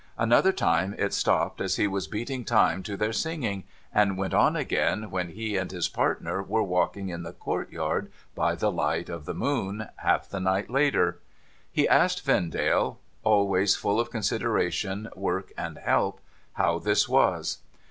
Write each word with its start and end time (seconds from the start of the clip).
Another 0.17 0.51
time, 0.51 0.95
it 0.97 1.13
stopped 1.13 1.61
as 1.61 1.75
he 1.75 1.85
was 1.85 2.07
beating 2.07 2.43
time 2.43 2.81
to 2.81 2.97
their 2.97 3.13
singing, 3.13 3.65
and 3.93 4.17
went 4.17 4.33
on 4.33 4.55
again 4.55 5.11
when 5.11 5.29
he 5.29 5.55
and 5.55 5.69
his 5.71 5.87
partner 5.87 6.41
were 6.41 6.63
walking 6.63 7.09
in 7.09 7.21
the 7.21 7.33
courtyard 7.33 8.11
by 8.33 8.55
the 8.55 8.71
light 8.71 9.09
of 9.09 9.25
the 9.25 9.35
moon, 9.35 9.89
half 9.97 10.27
the 10.27 10.39
night 10.39 10.71
later. 10.71 11.19
He 11.71 11.87
asked 11.87 12.25
Vendale 12.25 12.97
(always 13.23 13.75
full 13.75 13.99
of 13.99 14.09
consideration, 14.09 15.07
work, 15.15 15.53
and 15.55 15.77
help) 15.77 16.19
how 16.53 16.79
this 16.79 17.07
was 17.07 17.59